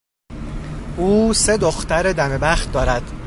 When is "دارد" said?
2.71-3.11